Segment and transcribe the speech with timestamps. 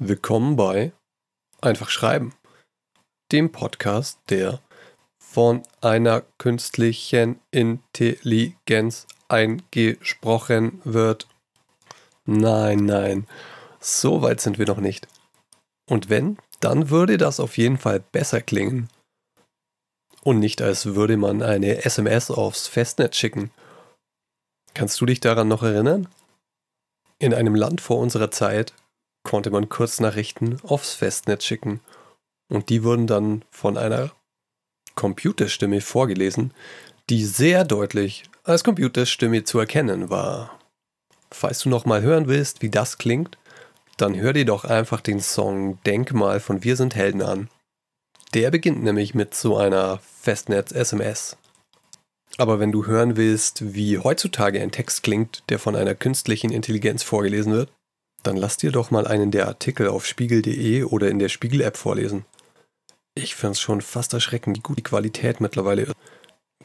[0.00, 0.92] Willkommen bei
[1.60, 2.34] Einfach Schreiben,
[3.30, 4.60] dem Podcast, der
[5.22, 11.28] von einer künstlichen Intelligenz eingesprochen wird.
[12.26, 13.28] Nein, nein,
[13.78, 15.06] so weit sind wir noch nicht.
[15.88, 18.88] Und wenn, dann würde das auf jeden Fall besser klingen.
[20.24, 23.52] Und nicht als würde man eine SMS aufs Festnetz schicken.
[24.74, 26.08] Kannst du dich daran noch erinnern?
[27.24, 28.74] In einem Land vor unserer Zeit
[29.22, 31.80] konnte man Kurznachrichten aufs Festnetz schicken
[32.50, 34.10] und die wurden dann von einer
[34.94, 36.52] Computerstimme vorgelesen,
[37.08, 40.58] die sehr deutlich als Computerstimme zu erkennen war.
[41.30, 43.38] Falls du noch mal hören willst, wie das klingt,
[43.96, 47.48] dann hör dir doch einfach den Song Denkmal von Wir sind Helden an.
[48.34, 51.38] Der beginnt nämlich mit so einer Festnetz-SMS.
[52.36, 57.02] Aber wenn du hören willst, wie heutzutage ein Text klingt, der von einer künstlichen Intelligenz
[57.02, 57.70] vorgelesen wird,
[58.24, 62.24] dann lass dir doch mal einen der Artikel auf spiegel.de oder in der Spiegel-App vorlesen.
[63.14, 65.94] Ich finde es schon fast erschreckend, wie gut die Qualität mittlerweile ist.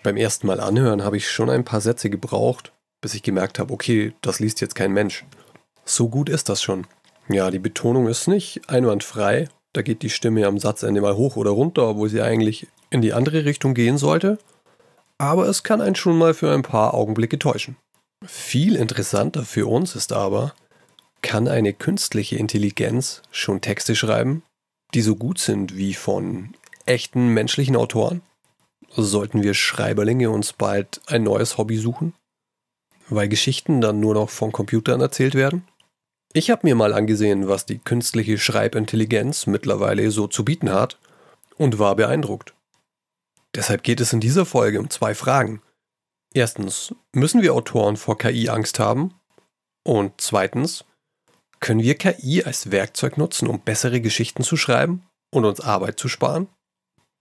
[0.01, 3.73] Beim ersten Mal anhören habe ich schon ein paar Sätze gebraucht, bis ich gemerkt habe,
[3.73, 5.25] okay, das liest jetzt kein Mensch.
[5.85, 6.87] So gut ist das schon.
[7.27, 9.49] Ja, die Betonung ist nicht einwandfrei.
[9.73, 13.13] Da geht die Stimme am Satzende mal hoch oder runter, obwohl sie eigentlich in die
[13.13, 14.39] andere Richtung gehen sollte
[15.19, 17.75] aber es kann einen schon mal für ein paar Augenblicke täuschen.
[18.25, 20.53] Viel interessanter für uns ist aber,
[21.21, 24.43] kann eine künstliche Intelligenz schon Texte schreiben,
[24.93, 28.21] die so gut sind wie von echten menschlichen Autoren?
[28.89, 32.13] Sollten wir Schreiberlinge uns bald ein neues Hobby suchen?
[33.09, 35.67] Weil Geschichten dann nur noch von Computern erzählt werden?
[36.33, 40.97] Ich habe mir mal angesehen, was die künstliche Schreibintelligenz mittlerweile so zu bieten hat
[41.57, 42.53] und war beeindruckt.
[43.55, 45.61] Deshalb geht es in dieser Folge um zwei Fragen.
[46.33, 49.15] Erstens, müssen wir Autoren vor KI Angst haben?
[49.83, 50.85] Und zweitens,
[51.59, 56.07] können wir KI als Werkzeug nutzen, um bessere Geschichten zu schreiben und uns Arbeit zu
[56.07, 56.47] sparen?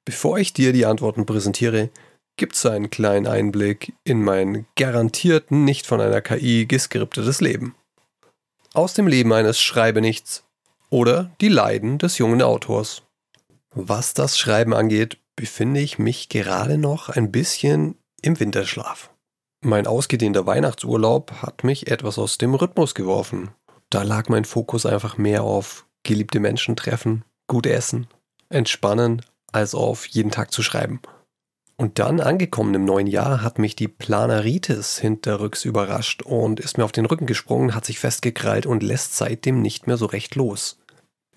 [0.04, 1.90] Bevor ich dir die Antworten präsentiere,
[2.36, 7.74] gibt es einen kleinen Einblick in mein garantiert nicht von einer KI geskriptetes Leben.
[8.74, 10.44] Aus dem Leben eines Schreibenichts
[10.90, 13.02] oder die Leiden des jungen Autors.
[13.74, 19.10] Was das Schreiben angeht, befinde ich mich gerade noch ein bisschen im Winterschlaf.
[19.64, 23.50] Mein ausgedehnter Weihnachtsurlaub hat mich etwas aus dem Rhythmus geworfen.
[23.88, 28.08] Da lag mein Fokus einfach mehr auf geliebte Menschen treffen, gut essen,
[28.48, 29.22] entspannen,
[29.52, 31.00] als auf jeden Tag zu schreiben.
[31.76, 36.84] Und dann angekommen im neuen Jahr hat mich die Planaritis hinterrücks überrascht und ist mir
[36.84, 40.80] auf den Rücken gesprungen, hat sich festgekrallt und lässt seitdem nicht mehr so recht los.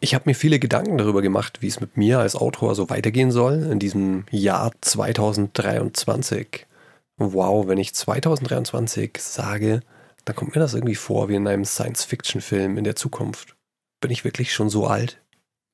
[0.04, 3.30] Ich habe mir viele Gedanken darüber gemacht, wie es mit mir als Autor so weitergehen
[3.30, 6.66] soll in diesem Jahr 2023.
[7.18, 9.82] Wow, wenn ich 2023 sage,
[10.26, 13.56] dann kommt mir das irgendwie vor wie in einem Science-Fiction-Film in der Zukunft.
[14.02, 15.22] Bin ich wirklich schon so alt?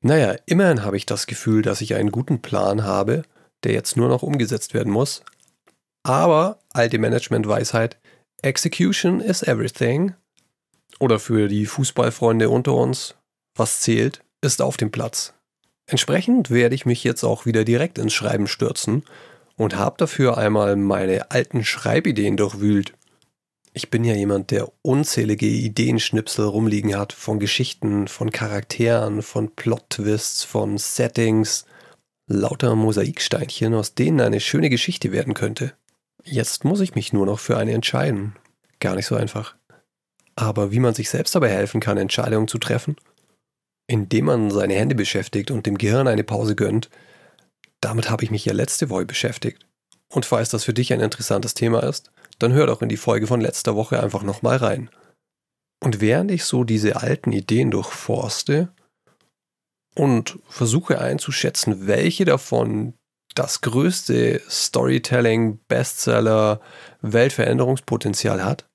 [0.04, 3.24] Naja, immerhin habe ich das Gefühl, dass ich einen guten Plan habe,
[3.64, 5.24] der jetzt nur noch umgesetzt werden muss.
[6.04, 7.98] Aber alte Management-Weisheit,
[8.42, 10.16] Execution is everything.
[11.00, 13.16] Oder für die Fußballfreunde unter uns,
[13.58, 15.34] was zählt, ist auf dem Platz.
[15.88, 19.04] Entsprechend werde ich mich jetzt auch wieder direkt ins Schreiben stürzen
[19.56, 22.94] und habe dafür einmal meine alten Schreibideen durchwühlt.
[23.74, 30.44] Ich bin ja jemand, der unzählige Ideenschnipsel rumliegen hat von Geschichten, von Charakteren, von Plot-Twists,
[30.44, 31.66] von Settings,
[32.28, 35.74] lauter Mosaiksteinchen, aus denen eine schöne Geschichte werden könnte.
[36.24, 38.36] Jetzt muss ich mich nur noch für eine entscheiden.
[38.80, 39.56] Gar nicht so einfach.
[40.36, 42.98] Aber wie man sich selbst dabei helfen kann, Entscheidungen zu treffen
[43.88, 46.90] indem man seine Hände beschäftigt und dem Gehirn eine Pause gönnt,
[47.82, 49.66] damit habe ich mich ja letzte Woche beschäftigt.
[50.10, 53.28] Und falls das für dich ein interessantes Thema ist, dann hör doch in die Folge
[53.28, 54.90] von letzter Woche einfach nochmal rein.
[55.84, 58.70] Und während ich so diese alten Ideen durchforste
[59.96, 62.94] und versuche einzuschätzen, welche davon
[63.36, 66.60] das größte Storytelling, Bestseller,
[67.02, 68.67] Weltveränderungspotenzial hat,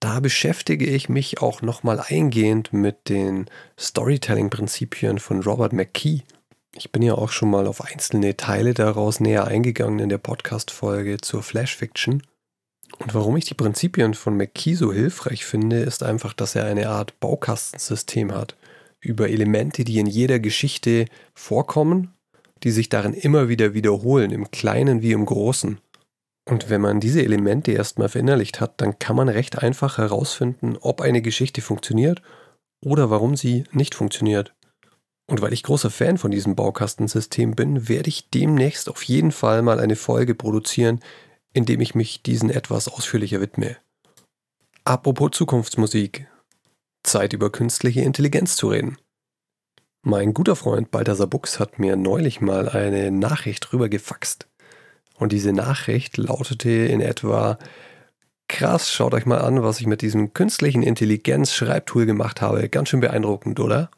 [0.00, 3.46] da beschäftige ich mich auch nochmal eingehend mit den
[3.78, 6.22] Storytelling-Prinzipien von Robert McKee.
[6.74, 11.18] Ich bin ja auch schon mal auf einzelne Teile daraus näher eingegangen in der Podcast-Folge
[11.20, 12.22] zur Flash Fiction.
[12.98, 16.88] Und warum ich die Prinzipien von McKee so hilfreich finde, ist einfach, dass er eine
[16.88, 18.56] Art Baukastensystem hat
[19.00, 22.14] über Elemente, die in jeder Geschichte vorkommen,
[22.62, 25.78] die sich darin immer wieder wiederholen, im Kleinen wie im Großen.
[26.48, 31.00] Und wenn man diese Elemente erstmal verinnerlicht hat, dann kann man recht einfach herausfinden, ob
[31.00, 32.22] eine Geschichte funktioniert
[32.84, 34.54] oder warum sie nicht funktioniert.
[35.30, 39.62] Und weil ich großer Fan von diesem Baukastensystem bin, werde ich demnächst auf jeden Fall
[39.62, 41.00] mal eine Folge produzieren,
[41.52, 43.76] in dem ich mich diesen etwas ausführlicher widme.
[44.82, 46.26] Apropos Zukunftsmusik.
[47.04, 48.98] Zeit über künstliche Intelligenz zu reden.
[50.02, 54.49] Mein guter Freund Balthasar Buchs hat mir neulich mal eine Nachricht rüber gefaxt.
[55.20, 57.58] Und diese Nachricht lautete in etwa:
[58.48, 62.68] Krass, schaut euch mal an, was ich mit diesem künstlichen Intelligenz-Schreibtool gemacht habe.
[62.68, 63.90] Ganz schön beeindruckend, oder?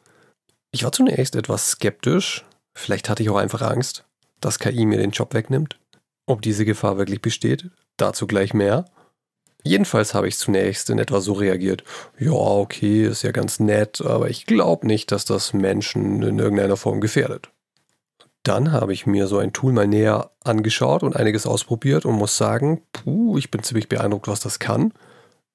[0.71, 2.43] Ich war zunächst etwas skeptisch.
[2.75, 4.03] Vielleicht hatte ich auch einfach Angst,
[4.41, 5.79] dass KI mir den Job wegnimmt.
[6.25, 8.85] Ob diese Gefahr wirklich besteht, dazu gleich mehr.
[9.63, 11.85] Jedenfalls habe ich zunächst in etwa so reagiert.
[12.19, 16.75] Ja, okay, ist ja ganz nett, aber ich glaube nicht, dass das Menschen in irgendeiner
[16.75, 17.49] Form gefährdet.
[18.43, 22.37] Dann habe ich mir so ein Tool mal näher angeschaut und einiges ausprobiert und muss
[22.37, 24.93] sagen, puh, ich bin ziemlich beeindruckt, was das kann.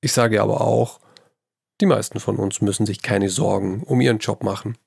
[0.00, 1.00] Ich sage aber auch,
[1.80, 4.78] die meisten von uns müssen sich keine Sorgen um ihren Job machen.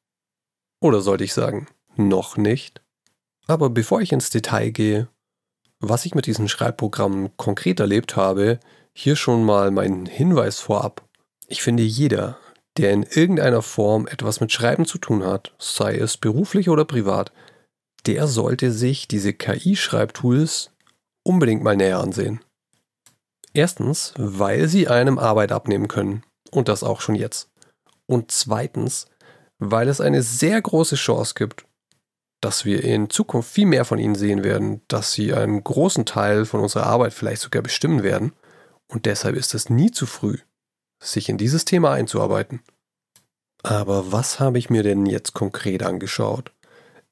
[0.81, 2.81] Oder sollte ich sagen, noch nicht?
[3.47, 5.07] Aber bevor ich ins Detail gehe,
[5.79, 8.59] was ich mit diesem Schreibprogramm konkret erlebt habe,
[8.93, 11.03] hier schon mal mein Hinweis vorab.
[11.47, 12.37] Ich finde, jeder,
[12.77, 17.31] der in irgendeiner Form etwas mit Schreiben zu tun hat, sei es beruflich oder privat,
[18.05, 20.71] der sollte sich diese KI-Schreibtools
[21.23, 22.41] unbedingt mal näher ansehen.
[23.53, 26.23] Erstens, weil sie einem Arbeit abnehmen können.
[26.51, 27.49] Und das auch schon jetzt.
[28.07, 29.07] Und zweitens,
[29.57, 31.65] weil es eine sehr große Chance gibt,
[32.41, 36.45] dass wir in Zukunft viel mehr von ihnen sehen werden, dass sie einen großen Teil
[36.45, 38.33] von unserer Arbeit vielleicht sogar bestimmen werden
[38.91, 40.39] und deshalb ist es nie zu früh,
[41.01, 42.61] sich in dieses Thema einzuarbeiten.
[43.63, 46.51] Aber was habe ich mir denn jetzt konkret angeschaut?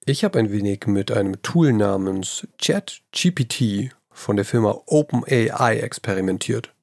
[0.10, 6.74] Ich habe ein wenig mit einem Tool namens ChatGPT von der Firma OpenAI experimentiert.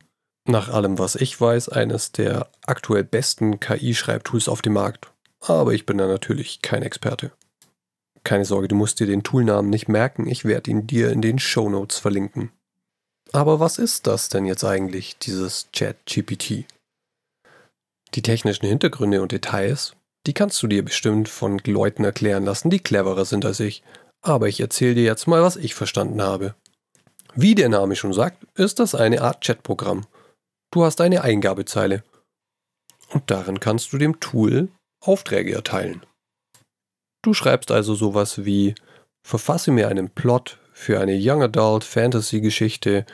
[0.46, 5.10] Nach allem, was ich weiß, eines der aktuell besten KI-Schreibtools auf dem Markt.
[5.40, 7.32] Aber ich bin da natürlich kein Experte.
[8.22, 11.40] Keine Sorge, du musst dir den Toolnamen nicht merken, ich werde ihn dir in den
[11.40, 12.52] Show Notes verlinken.
[13.32, 16.64] Aber was ist das denn jetzt eigentlich, dieses Chat-GPT?
[18.14, 19.96] Die technischen Hintergründe und Details,
[20.26, 23.82] die kannst du dir bestimmt von Leuten erklären lassen, die cleverer sind als ich.
[24.22, 26.54] Aber ich erzähle dir jetzt mal, was ich verstanden habe.
[27.34, 30.06] Wie der Name schon sagt, ist das eine Art Chatprogramm.
[30.72, 32.02] Du hast eine Eingabezeile.
[33.10, 34.68] Und darin kannst du dem Tool
[35.00, 36.04] Aufträge erteilen.
[37.22, 38.74] Du schreibst also sowas wie
[39.24, 43.06] Verfasse mir einen Plot für eine Young Adult Fantasy Geschichte,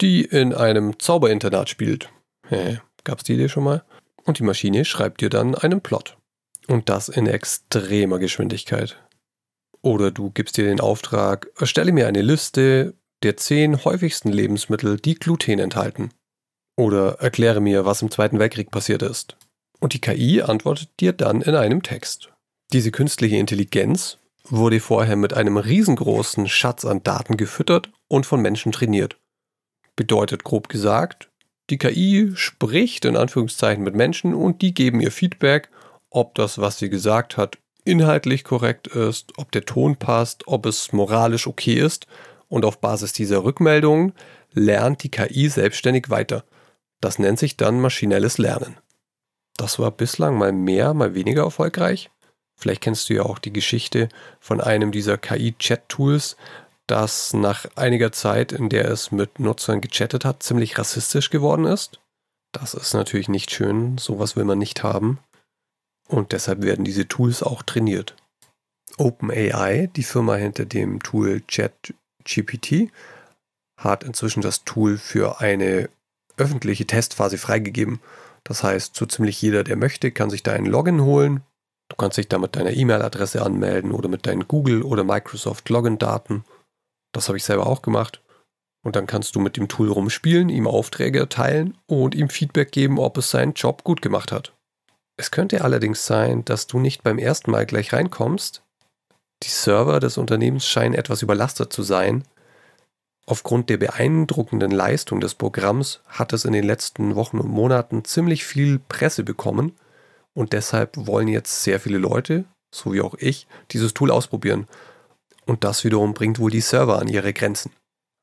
[0.00, 2.10] die in einem Zauberinternat spielt.
[2.48, 3.84] Hä, gab's die Idee schon mal?
[4.24, 6.16] Und die Maschine schreibt dir dann einen Plot.
[6.68, 9.02] Und das in extremer Geschwindigkeit.
[9.82, 15.14] Oder du gibst dir den Auftrag, erstelle mir eine Liste der zehn häufigsten Lebensmittel, die
[15.14, 16.10] Gluten enthalten.
[16.76, 19.36] Oder erkläre mir, was im Zweiten Weltkrieg passiert ist.
[19.80, 22.30] Und die KI antwortet dir dann in einem Text.
[22.72, 28.72] Diese künstliche Intelligenz wurde vorher mit einem riesengroßen Schatz an Daten gefüttert und von Menschen
[28.72, 29.18] trainiert.
[29.96, 31.30] Bedeutet grob gesagt,
[31.70, 35.70] die KI spricht in Anführungszeichen mit Menschen und die geben ihr Feedback,
[36.10, 40.92] ob das, was sie gesagt hat, inhaltlich korrekt ist, ob der Ton passt, ob es
[40.92, 42.06] moralisch okay ist
[42.48, 44.12] und auf Basis dieser Rückmeldungen
[44.52, 46.44] lernt die KI selbstständig weiter.
[47.00, 48.78] Das nennt sich dann maschinelles Lernen.
[49.56, 52.10] Das war bislang mal mehr, mal weniger erfolgreich.
[52.56, 54.08] Vielleicht kennst du ja auch die Geschichte
[54.40, 56.36] von einem dieser KI-Chat-Tools,
[56.86, 62.00] das nach einiger Zeit, in der es mit Nutzern gechattet hat, ziemlich rassistisch geworden ist.
[62.52, 65.18] Das ist natürlich nicht schön, sowas will man nicht haben.
[66.08, 68.14] Und deshalb werden diese Tools auch trainiert.
[68.98, 72.90] OpenAI, die Firma hinter dem Tool ChatGPT,
[73.78, 75.88] hat inzwischen das Tool für eine
[76.36, 78.00] öffentliche Testphase freigegeben.
[78.44, 81.42] Das heißt, so ziemlich jeder, der möchte, kann sich da einen Login holen,
[81.88, 86.44] Du kannst dich da mit deiner E-Mail-Adresse anmelden oder mit deinen Google- oder Microsoft-Login-Daten.
[87.12, 88.22] Das habe ich selber auch gemacht.
[88.84, 92.98] Und dann kannst du mit dem Tool rumspielen, ihm Aufträge erteilen und ihm Feedback geben,
[92.98, 94.55] ob es seinen Job gut gemacht hat.
[95.16, 98.62] Es könnte allerdings sein, dass du nicht beim ersten Mal gleich reinkommst.
[99.42, 102.24] Die Server des Unternehmens scheinen etwas überlastet zu sein.
[103.26, 108.44] Aufgrund der beeindruckenden Leistung des Programms hat es in den letzten Wochen und Monaten ziemlich
[108.44, 109.72] viel Presse bekommen
[110.32, 114.68] und deshalb wollen jetzt sehr viele Leute, so wie auch ich, dieses Tool ausprobieren.
[115.46, 117.72] Und das wiederum bringt wohl die Server an ihre Grenzen.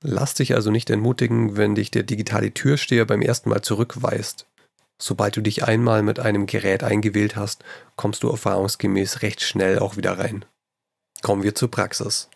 [0.04, 4.46] Lass dich also nicht entmutigen, wenn dich der digitale Türsteher beim ersten Mal zurückweist.
[5.06, 7.62] Sobald du dich einmal mit einem Gerät eingewählt hast,
[7.98, 10.46] kommst du erfahrungsgemäß recht schnell auch wieder rein.
[11.22, 12.30] Kommen wir zur Praxis.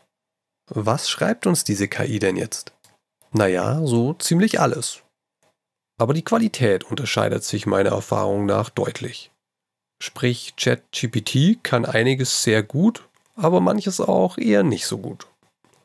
[0.70, 2.74] Was schreibt uns diese KI denn jetzt?
[3.32, 5.02] Naja, so ziemlich alles.
[5.98, 9.32] Aber die Qualität unterscheidet sich meiner Erfahrung nach deutlich.
[10.04, 13.08] Sprich, ChatGPT kann einiges sehr gut,
[13.38, 15.26] aber manches auch eher nicht so gut.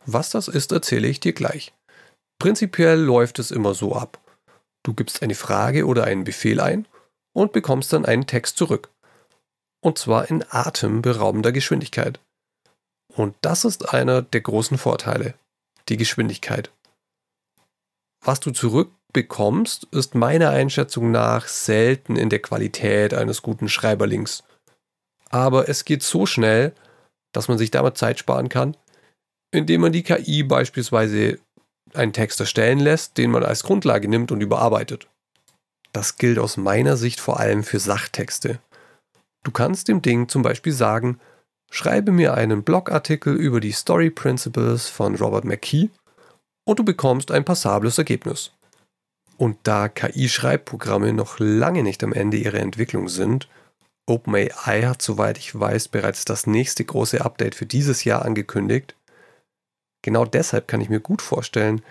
[0.04, 1.72] Was das ist, erzähle ich dir gleich.
[2.40, 4.18] Prinzipiell läuft es immer so ab.
[4.84, 6.86] Du gibst eine Frage oder einen Befehl ein
[7.32, 8.90] und bekommst dann einen Text zurück.
[9.80, 12.20] Und zwar in atemberaubender Geschwindigkeit.
[13.14, 15.34] Und das ist einer der großen Vorteile,
[15.88, 16.70] die Geschwindigkeit.
[18.24, 24.44] Was du zurückbekommst, ist meiner Einschätzung nach selten in der Qualität eines guten Schreiberlings.
[25.30, 26.72] Aber es geht so schnell,
[27.32, 28.76] dass man sich damit Zeit sparen kann,
[29.50, 31.38] indem man die KI beispielsweise
[31.96, 35.08] einen Text erstellen lässt, den man als Grundlage nimmt und überarbeitet.
[35.92, 38.58] Das gilt aus meiner Sicht vor allem für Sachtexte.
[39.44, 41.20] Du kannst dem Ding zum Beispiel sagen,
[41.70, 45.90] schreibe mir einen Blogartikel über die Story Principles von Robert McKee
[46.64, 48.52] und du bekommst ein passables Ergebnis.
[49.36, 53.48] Und da KI-Schreibprogramme noch lange nicht am Ende ihrer Entwicklung sind,
[54.06, 58.94] OpenAI hat, soweit ich weiß, bereits das nächste große Update für dieses Jahr angekündigt.
[60.02, 61.82] Genau deshalb kann ich mir gut vorstellen,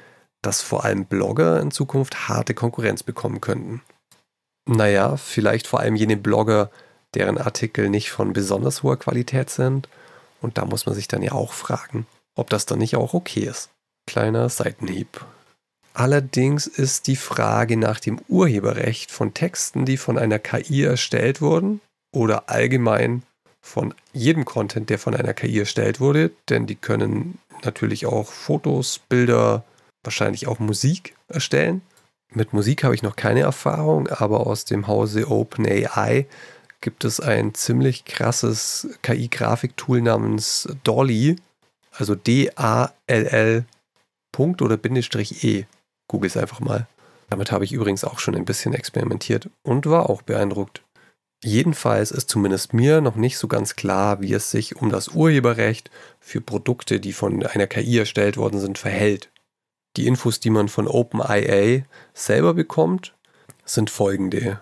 [0.42, 3.82] dass vor allem Blogger in Zukunft harte Konkurrenz bekommen könnten.
[4.68, 6.70] Naja, vielleicht vor allem jene Blogger,
[7.14, 9.88] deren Artikel nicht von besonders hoher Qualität sind.
[10.42, 13.42] Und da muss man sich dann ja auch fragen, ob das dann nicht auch okay
[13.42, 13.70] ist.
[14.08, 15.24] Kleiner Seitenhieb.
[15.94, 21.82] Allerdings ist die Frage nach dem Urheberrecht von Texten, die von einer KI erstellt wurden,
[22.14, 23.24] oder allgemein
[23.62, 29.00] von jedem Content, der von einer KI erstellt wurde, denn die können natürlich auch Fotos,
[29.10, 29.64] Bilder,
[30.04, 31.82] wahrscheinlich auch Musik erstellen.
[32.34, 36.28] Mit Musik habe ich noch keine Erfahrung, aber aus dem Hause OpenAI
[36.80, 41.36] gibt es ein ziemlich krasses KI-Grafiktool namens Dolly,
[41.92, 43.66] also D-A-L-L
[44.32, 45.66] Punkt oder Bindestrich E.
[46.08, 46.88] Google es einfach mal.
[47.30, 50.82] Damit habe ich übrigens auch schon ein bisschen experimentiert und war auch beeindruckt.
[51.44, 55.90] Jedenfalls ist zumindest mir noch nicht so ganz klar, wie es sich um das Urheberrecht
[56.20, 59.32] für Produkte, die von einer KI erstellt worden sind, verhält.
[59.98, 61.84] Die Infos, die man von OpenIA
[62.14, 63.16] selber bekommt,
[63.66, 64.62] sind folgende.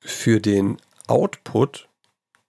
[0.00, 1.88] Für den Output,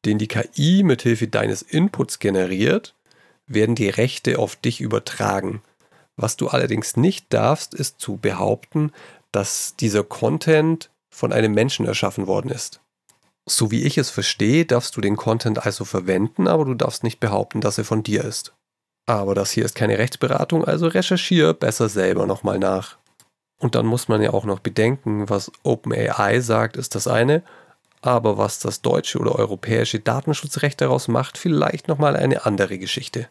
[0.05, 2.95] den die KI mithilfe deines Inputs generiert,
[3.45, 5.61] werden die Rechte auf dich übertragen.
[6.15, 8.93] Was du allerdings nicht darfst, ist zu behaupten,
[9.31, 12.79] dass dieser Content von einem Menschen erschaffen worden ist.
[13.47, 17.19] So wie ich es verstehe, darfst du den Content also verwenden, aber du darfst nicht
[17.19, 18.53] behaupten, dass er von dir ist.
[19.05, 22.97] Aber das hier ist keine Rechtsberatung, also recherchiere besser selber nochmal nach.
[23.59, 27.43] Und dann muss man ja auch noch bedenken, was OpenAI sagt, ist das eine,
[28.01, 33.29] aber was das deutsche oder europäische Datenschutzrecht daraus macht, vielleicht nochmal eine andere Geschichte.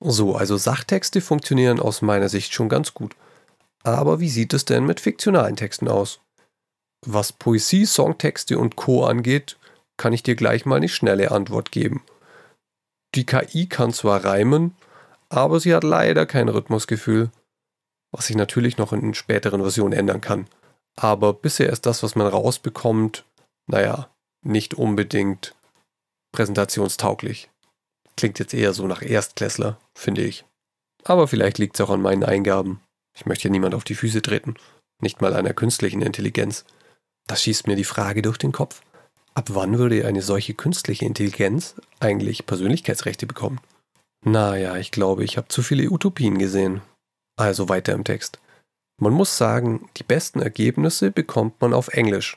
[0.00, 3.16] So, also Sachtexte funktionieren aus meiner Sicht schon ganz gut.
[3.82, 6.20] Aber wie sieht es denn mit fiktionalen Texten aus?
[7.06, 9.56] Was Poesie, Songtexte und Co angeht,
[9.96, 12.02] kann ich dir gleich mal eine schnelle Antwort geben.
[13.14, 14.76] Die KI kann zwar reimen,
[15.28, 17.30] aber sie hat leider kein Rhythmusgefühl,
[18.12, 20.46] was sich natürlich noch in späteren Versionen ändern kann.
[20.96, 23.24] Aber bisher ist das, was man rausbekommt,
[23.66, 24.10] naja,
[24.44, 25.54] nicht unbedingt
[26.32, 27.50] präsentationstauglich.
[28.16, 30.44] Klingt jetzt eher so nach Erstklässler, finde ich.
[31.04, 32.80] Aber vielleicht liegt es auch an meinen Eingaben.
[33.16, 34.54] Ich möchte ja niemand auf die Füße treten,
[35.00, 36.64] nicht mal einer künstlichen Intelligenz.
[37.28, 38.82] Das schießt mir die Frage durch den Kopf.
[39.34, 43.60] Ab wann würde eine solche künstliche Intelligenz eigentlich Persönlichkeitsrechte bekommen?
[44.24, 46.80] Naja, ich glaube, ich habe zu viele Utopien gesehen.
[47.36, 48.40] Also weiter im Text.
[49.00, 52.36] Man muss sagen, die besten Ergebnisse bekommt man auf Englisch.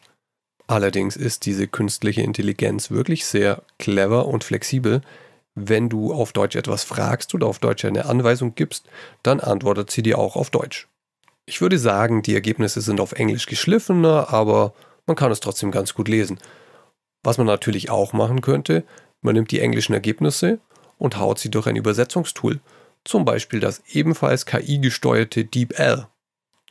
[0.67, 5.01] Allerdings ist diese künstliche Intelligenz wirklich sehr clever und flexibel.
[5.55, 8.85] Wenn du auf Deutsch etwas fragst oder auf Deutsch eine Anweisung gibst,
[9.23, 10.87] dann antwortet sie dir auch auf Deutsch.
[11.45, 14.73] Ich würde sagen, die Ergebnisse sind auf Englisch geschliffener, aber
[15.05, 16.39] man kann es trotzdem ganz gut lesen.
[17.23, 18.83] Was man natürlich auch machen könnte,
[19.21, 20.59] man nimmt die englischen Ergebnisse
[20.97, 22.59] und haut sie durch ein Übersetzungstool,
[23.03, 26.07] zum Beispiel das ebenfalls KI-gesteuerte DeepL,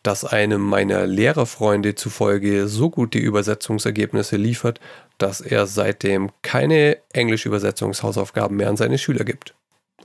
[0.02, 4.80] das einem meiner Lehrerfreunde zufolge so gute Übersetzungsergebnisse liefert,
[5.18, 9.54] dass er seitdem keine Englisch-Übersetzungshausaufgaben mehr an seine Schüler gibt.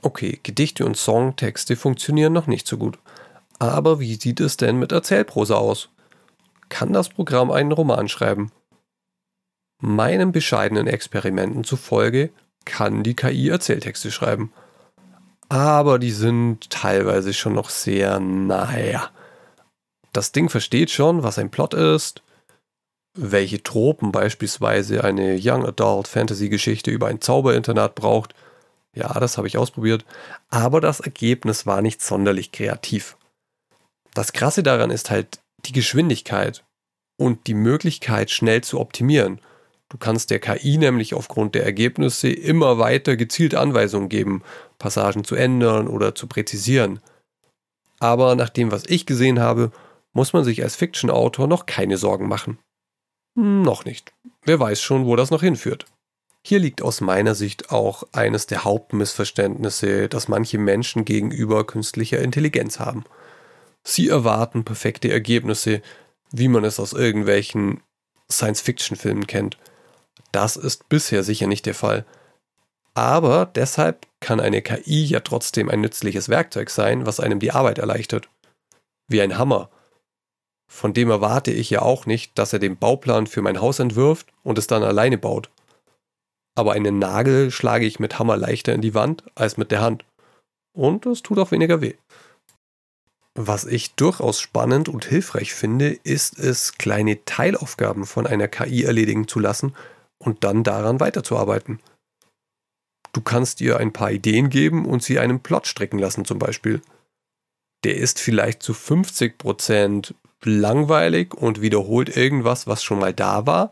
[0.02, 2.98] Okay, Gedichte und Songtexte funktionieren noch nicht so gut.
[3.58, 5.88] Aber wie sieht es denn mit Erzählprosa aus?
[6.68, 8.52] Kann das Programm einen Roman schreiben?
[9.80, 12.30] Meinen bescheidenen Experimenten zufolge
[12.64, 14.52] kann die KI Erzähltexte schreiben.
[15.48, 19.10] Aber die sind teilweise schon noch sehr, naja.
[20.12, 22.22] Das Ding versteht schon, was ein Plot ist,
[23.14, 28.34] welche Tropen beispielsweise eine Young Adult Fantasy Geschichte über ein Zauberinternat braucht.
[28.94, 30.04] Ja, das habe ich ausprobiert.
[30.48, 33.16] Aber das Ergebnis war nicht sonderlich kreativ.
[34.16, 36.64] Das Krasse daran ist halt die Geschwindigkeit
[37.18, 39.42] und die Möglichkeit, schnell zu optimieren.
[39.90, 44.42] Du kannst der KI nämlich aufgrund der Ergebnisse immer weiter gezielt Anweisungen geben,
[44.78, 47.00] Passagen zu ändern oder zu präzisieren.
[48.00, 49.70] Aber nach dem, was ich gesehen habe,
[50.14, 52.58] muss man sich als Fiction-Autor noch keine Sorgen machen.
[53.34, 54.14] Noch nicht.
[54.46, 55.84] Wer weiß schon, wo das noch hinführt.
[56.42, 62.80] Hier liegt aus meiner Sicht auch eines der Hauptmissverständnisse, das manche Menschen gegenüber künstlicher Intelligenz
[62.80, 63.04] haben.
[63.88, 65.80] Sie erwarten perfekte Ergebnisse,
[66.32, 67.82] wie man es aus irgendwelchen
[68.28, 69.58] Science-Fiction-Filmen kennt.
[70.32, 72.04] Das ist bisher sicher nicht der Fall.
[72.94, 77.78] Aber deshalb kann eine KI ja trotzdem ein nützliches Werkzeug sein, was einem die Arbeit
[77.78, 78.28] erleichtert.
[79.06, 79.70] Wie ein Hammer.
[80.68, 84.26] Von dem erwarte ich ja auch nicht, dass er den Bauplan für mein Haus entwirft
[84.42, 85.48] und es dann alleine baut.
[86.56, 90.04] Aber einen Nagel schlage ich mit Hammer leichter in die Wand als mit der Hand.
[90.76, 91.94] Und es tut auch weniger weh.
[93.38, 99.28] Was ich durchaus spannend und hilfreich finde, ist es, kleine Teilaufgaben von einer KI erledigen
[99.28, 99.74] zu lassen
[100.16, 101.80] und dann daran weiterzuarbeiten.
[103.12, 106.80] Du kannst ihr ein paar Ideen geben und sie einen Plot stricken lassen zum Beispiel.
[107.84, 113.70] Der ist vielleicht zu 50% langweilig und wiederholt irgendwas, was schon mal da war,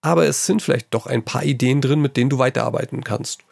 [0.00, 3.44] aber es sind vielleicht doch ein paar Ideen drin, mit denen du weiterarbeiten kannst.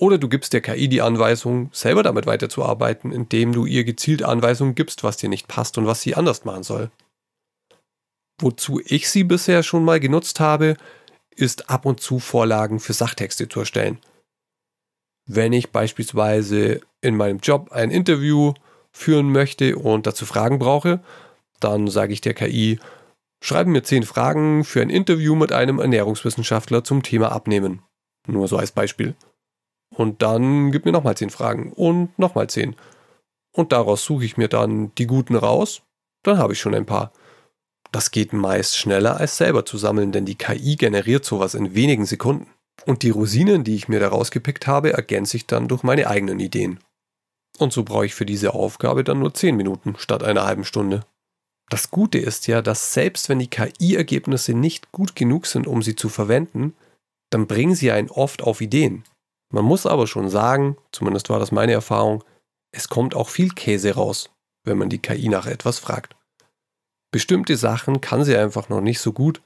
[0.00, 4.76] Oder du gibst der KI die Anweisung, selber damit weiterzuarbeiten, indem du ihr gezielt Anweisungen
[4.76, 6.90] gibst, was dir nicht passt und was sie anders machen soll.
[8.40, 10.76] Wozu ich sie bisher schon mal genutzt habe,
[11.34, 13.98] ist ab und zu Vorlagen für Sachtexte zu erstellen.
[15.26, 18.54] Wenn ich beispielsweise in meinem Job ein Interview
[18.92, 21.00] führen möchte und dazu Fragen brauche,
[21.60, 22.78] dann sage ich der KI,
[23.42, 27.82] schreibe mir zehn Fragen für ein Interview mit einem Ernährungswissenschaftler zum Thema Abnehmen.
[28.26, 29.16] Nur so als Beispiel.
[29.94, 32.76] Und dann gib mir nochmal zehn Fragen und nochmal zehn.
[33.52, 35.82] Und daraus suche ich mir dann die guten raus.
[36.22, 37.12] Dann habe ich schon ein paar.
[37.90, 42.04] Das geht meist schneller als selber zu sammeln, denn die KI generiert sowas in wenigen
[42.04, 42.48] Sekunden.
[42.86, 46.38] Und die Rosinen, die ich mir da rausgepickt habe, ergänze ich dann durch meine eigenen
[46.38, 46.80] Ideen.
[47.58, 51.04] Und so brauche ich für diese Aufgabe dann nur 10 Minuten statt einer halben Stunde.
[51.70, 55.96] Das Gute ist ja, dass selbst wenn die KI-Ergebnisse nicht gut genug sind, um sie
[55.96, 56.74] zu verwenden,
[57.30, 59.04] dann bringen sie einen oft auf Ideen.
[59.52, 62.22] Man muss aber schon sagen, zumindest war das meine Erfahrung,
[62.70, 64.30] es kommt auch viel Käse raus,
[64.64, 66.16] wenn man die KI nach etwas fragt.
[67.10, 69.40] Bestimmte Sachen kann sie einfach noch nicht so gut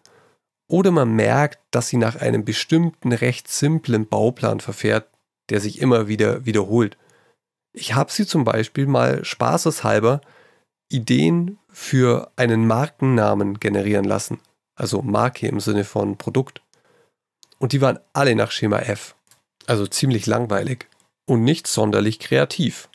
[0.68, 5.08] oder man merkt, dass sie nach einem bestimmten recht simplen Bauplan verfährt,
[5.50, 6.96] der sich immer wieder wiederholt.
[7.72, 10.20] Ich habe sie zum Beispiel mal spaßeshalber
[10.90, 14.40] Ideen für einen Markennamen generieren lassen,
[14.74, 16.62] also Marke im Sinne von Produkt.
[17.58, 19.14] Und die waren alle nach Schema F.
[19.72, 20.87] Also ziemlich langweilig
[21.26, 22.90] und nicht sonderlich kreativ.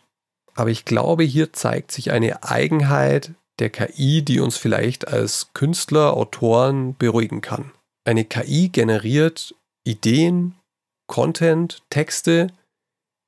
[0.54, 6.14] Aber ich glaube, hier zeigt sich eine Eigenheit der KI, die uns vielleicht als Künstler,
[6.14, 7.72] Autoren beruhigen kann.
[8.06, 9.56] Eine KI generiert
[9.88, 10.54] Ideen,
[11.08, 12.54] Content, Texte,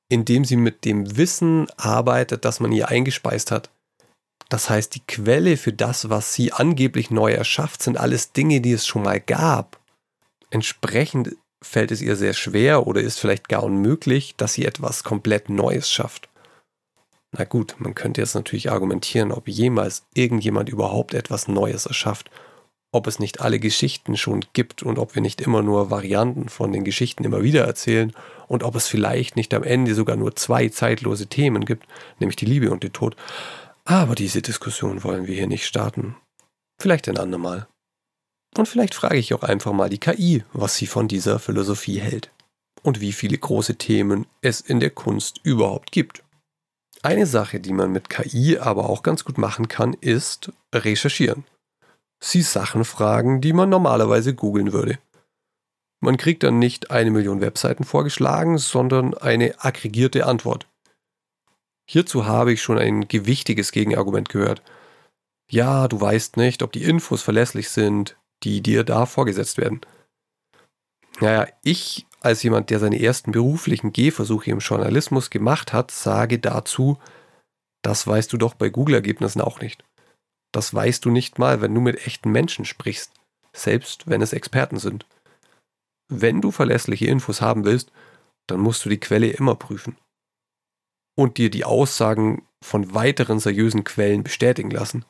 [0.08, 3.68] indem sie mit dem Wissen arbeitet, das man ihr eingespeist hat.
[4.48, 8.74] Das heißt, die Quelle für das, was sie angeblich neu erschafft, sind alles Dinge, die
[8.74, 9.80] es schon mal gab.
[10.50, 15.48] Entsprechend fällt es ihr sehr schwer oder ist vielleicht gar unmöglich, dass sie etwas komplett
[15.48, 16.28] Neues schafft.
[17.32, 22.30] Na gut, man könnte jetzt natürlich argumentieren, ob jemals irgendjemand überhaupt etwas Neues erschafft,
[22.92, 26.72] ob es nicht alle Geschichten schon gibt und ob wir nicht immer nur Varianten von
[26.72, 28.12] den Geschichten immer wieder erzählen
[28.48, 31.86] und ob es vielleicht nicht am Ende sogar nur zwei zeitlose Themen gibt,
[32.18, 33.14] nämlich die Liebe und den Tod.
[33.84, 36.16] Aber diese Diskussion wollen wir hier nicht starten.
[36.80, 37.68] Vielleicht ein andermal.
[38.56, 42.30] Und vielleicht frage ich auch einfach mal die KI, was sie von dieser Philosophie hält
[42.82, 46.22] und wie viele große Themen es in der Kunst überhaupt gibt.
[47.02, 51.44] Eine Sache, die man mit KI aber auch ganz gut machen kann, ist recherchieren.
[52.22, 54.98] Sie Sachen fragen, die man normalerweise googeln würde.
[56.02, 60.66] Man kriegt dann nicht eine Million Webseiten vorgeschlagen, sondern eine aggregierte Antwort.
[61.88, 64.62] Hierzu habe ich schon ein gewichtiges Gegenargument gehört.
[65.50, 69.80] Ja, du weißt nicht, ob die Infos verlässlich sind, die dir da vorgesetzt werden.
[71.20, 76.98] Naja, ich als jemand, der seine ersten beruflichen Gehversuche im Journalismus gemacht hat, sage dazu,
[77.82, 79.84] das weißt du doch bei Google-Ergebnissen auch nicht.
[80.52, 83.12] Das weißt du nicht mal, wenn du mit echten Menschen sprichst,
[83.54, 85.06] selbst wenn es Experten sind.
[86.08, 87.90] Wenn du verlässliche Infos haben willst,
[88.46, 89.96] dann musst du die Quelle immer prüfen.
[91.16, 95.04] Und dir die Aussagen von weiteren seriösen Quellen bestätigen lassen.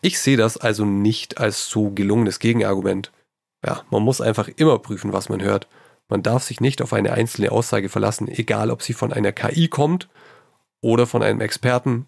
[0.00, 3.12] Ich sehe das also nicht als so gelungenes Gegenargument.
[3.64, 5.66] Ja, man muss einfach immer prüfen, was man hört.
[6.08, 9.68] Man darf sich nicht auf eine einzelne Aussage verlassen, egal ob sie von einer KI
[9.68, 10.08] kommt
[10.80, 12.06] oder von einem Experten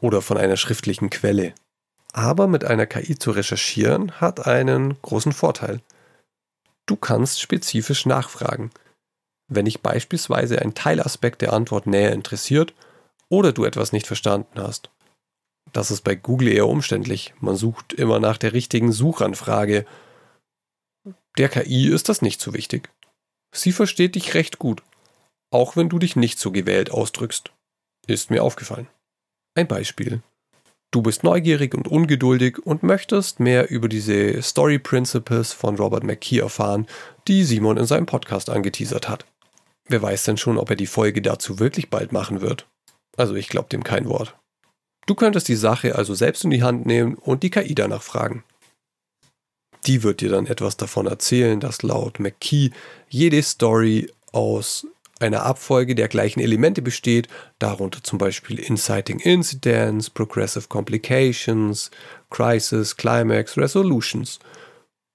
[0.00, 1.54] oder von einer schriftlichen Quelle.
[2.12, 5.80] Aber mit einer KI zu recherchieren hat einen großen Vorteil.
[6.86, 8.70] Du kannst spezifisch nachfragen.
[9.48, 12.74] Wenn dich beispielsweise ein Teilaspekt der Antwort näher interessiert
[13.28, 14.90] oder du etwas nicht verstanden hast,
[15.72, 17.34] Das ist bei Google eher umständlich.
[17.40, 19.84] Man sucht immer nach der richtigen Suchanfrage.
[21.38, 22.90] Der KI ist das nicht so wichtig.
[23.52, 24.82] Sie versteht dich recht gut,
[25.50, 27.50] auch wenn du dich nicht so gewählt ausdrückst.
[28.06, 28.88] Ist mir aufgefallen.
[29.54, 30.22] Ein Beispiel.
[30.92, 36.38] Du bist neugierig und ungeduldig und möchtest mehr über diese Story Principles von Robert McKee
[36.38, 36.86] erfahren,
[37.26, 39.26] die Simon in seinem Podcast angeteasert hat.
[39.88, 42.66] Wer weiß denn schon, ob er die Folge dazu wirklich bald machen wird?
[43.16, 44.36] Also ich glaube dem kein Wort.
[45.06, 48.44] Du könntest die Sache also selbst in die Hand nehmen und die KI danach fragen.
[49.86, 52.70] Die wird dir dann etwas davon erzählen, dass laut McKee
[53.08, 54.84] jede Story aus
[55.20, 61.90] einer Abfolge der gleichen Elemente besteht, darunter zum Beispiel Inciting Incidents, Progressive Complications,
[62.30, 64.40] Crisis, Climax, Resolutions.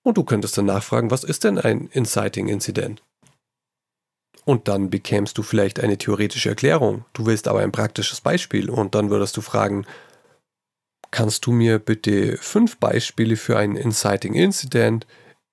[0.04, 3.04] Und du könntest dann nachfragen, was ist denn ein Inciting Incident?
[4.46, 7.06] Und dann bekämst du vielleicht eine theoretische Erklärung.
[7.14, 9.86] Du willst aber ein praktisches Beispiel und dann würdest du fragen,
[11.12, 15.06] kannst du mir bitte fünf Beispiele für ein Inciting Incident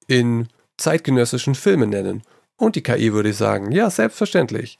[0.07, 0.48] in
[0.79, 2.22] zeitgenössischen Filmen nennen?
[2.57, 4.79] Und die KI würde sagen, ja, selbstverständlich.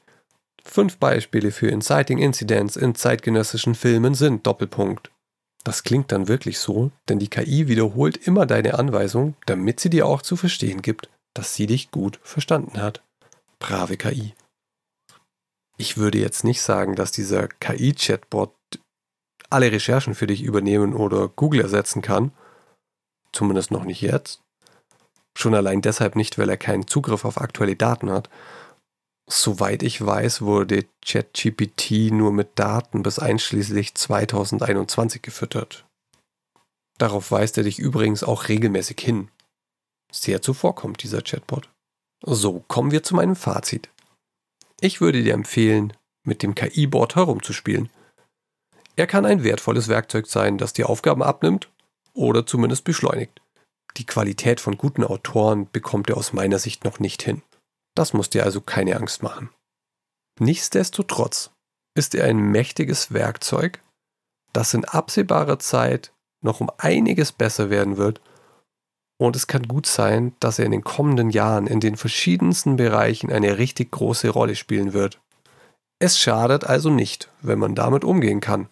[0.63, 5.11] Fünf Beispiele für Inciting Incidents in zeitgenössischen Filmen sind Doppelpunkt.
[5.63, 10.05] Das klingt dann wirklich so, denn die KI wiederholt immer deine Anweisung, damit sie dir
[10.05, 13.03] auch zu verstehen gibt, dass sie dich gut verstanden hat.
[13.59, 14.33] Brave KI.
[15.77, 18.53] Ich würde jetzt nicht sagen, dass dieser KI-Chatbot
[19.49, 22.31] alle Recherchen für dich übernehmen oder Google ersetzen kann.
[23.31, 24.41] Zumindest noch nicht jetzt.
[25.37, 28.29] Schon allein deshalb nicht, weil er keinen Zugriff auf aktuelle Daten hat.
[29.29, 35.85] Soweit ich weiß, wurde ChatGPT nur mit Daten bis einschließlich 2021 gefüttert.
[36.97, 39.29] Darauf weist er dich übrigens auch regelmäßig hin.
[40.11, 41.69] Sehr zuvorkommt dieser Chatbot.
[42.25, 43.89] So, kommen wir zu meinem Fazit.
[44.81, 45.93] Ich würde dir empfehlen,
[46.25, 47.89] mit dem KI-Board herumzuspielen.
[48.95, 51.69] Er kann ein wertvolles Werkzeug sein, das dir Aufgaben abnimmt
[52.13, 53.41] oder zumindest beschleunigt.
[53.97, 57.41] Die Qualität von guten Autoren bekommt er aus meiner Sicht noch nicht hin.
[57.95, 59.49] Das muss dir also keine Angst machen.
[60.39, 61.51] Nichtsdestotrotz
[61.95, 63.81] ist er ein mächtiges Werkzeug,
[64.53, 68.21] das in absehbarer Zeit noch um einiges besser werden wird
[69.19, 73.31] und es kann gut sein, dass er in den kommenden Jahren in den verschiedensten Bereichen
[73.31, 75.19] eine richtig große Rolle spielen wird.
[75.99, 78.69] Es schadet also nicht, wenn man damit umgehen kann.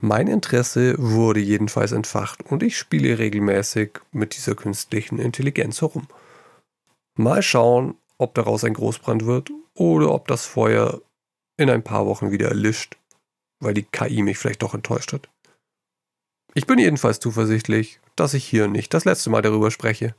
[0.00, 6.08] Mein Interesse wurde jedenfalls entfacht und ich spiele regelmäßig mit dieser künstlichen Intelligenz herum.
[7.16, 11.00] Mal schauen, ob daraus ein Großbrand wird oder ob das Feuer
[11.56, 12.96] in ein paar Wochen wieder erlischt,
[13.60, 15.28] weil die KI mich vielleicht doch enttäuscht hat.
[16.56, 20.14] Ich bin jedenfalls zuversichtlich, dass ich hier nicht das letzte Mal darüber spreche.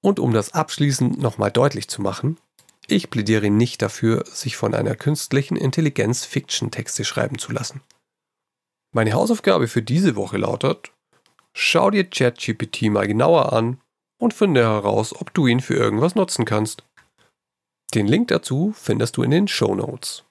[0.00, 2.38] Und um das abschließend nochmal deutlich zu machen,
[2.86, 7.80] ich plädiere nicht dafür, sich von einer künstlichen Intelligenz Fiction-Texte schreiben zu lassen.
[8.94, 10.92] Meine Hausaufgabe für diese Woche lautet,
[11.52, 13.80] schau dir ChatGPT mal genauer an
[14.20, 16.84] und finde heraus, ob du ihn für irgendwas nutzen kannst.
[17.94, 20.24] Den Link dazu findest du in den Show Notes.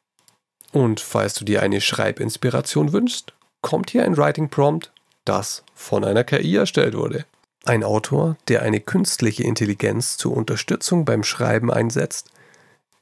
[0.72, 3.34] Und falls du dir eine Schreibinspiration wünschst,
[3.64, 4.92] kommt hier ein Writing Prompt,
[5.26, 7.26] das von einer KI erstellt wurde.
[7.66, 12.30] Ein Autor, der eine künstliche Intelligenz zur Unterstützung beim Schreiben einsetzt,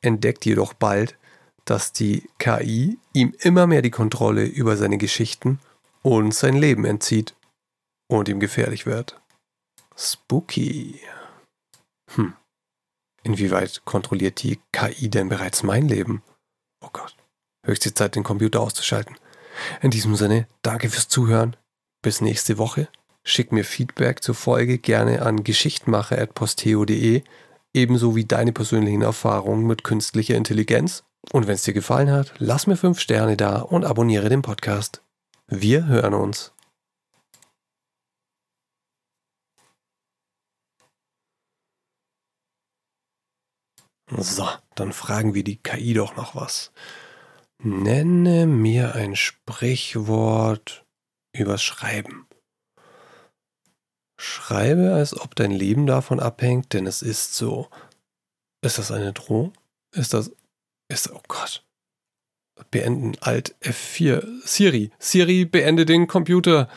[0.02, 1.17] entdeckt jedoch bald,
[1.65, 5.60] dass die KI ihm immer mehr die Kontrolle über seine Geschichten
[6.04, 7.36] und sein Leben entzieht
[8.08, 9.19] und ihm gefährlich wird.
[9.97, 11.02] Spooky.
[12.15, 12.34] Hm.
[13.24, 16.24] Inwieweit kontrolliert die KI denn bereits mein Leben?
[16.84, 17.15] Oh Gott.
[17.65, 19.17] Höchste Zeit, den Computer auszuschalten.
[19.81, 21.55] In diesem Sinne, danke fürs Zuhören.
[22.01, 22.87] Bis nächste Woche.
[23.23, 27.23] Schick mir Feedback zur Folge gerne an geschichtmacher.posteo.de,
[27.73, 32.67] ebenso wie deine persönlichen Erfahrungen mit künstlicher Intelligenz und wenn es dir gefallen hat, lass
[32.67, 35.03] mir 5 Sterne da und abonniere den Podcast.
[35.47, 36.53] Wir hören uns.
[44.17, 46.71] So, dann fragen wir die KI doch noch was.
[47.63, 50.84] Nenne mir ein Sprichwort
[51.32, 52.28] übers Schreiben.
[54.19, 57.69] Schreibe, als ob dein Leben davon abhängt, denn es ist so.
[58.63, 59.54] Ist das eine Drohung?
[59.93, 60.32] Ist das
[60.89, 61.63] ist, oh Gott.
[62.71, 64.26] Beenden Alt F4.
[64.43, 64.91] Siri.
[64.97, 66.67] Siri, beende den Computer.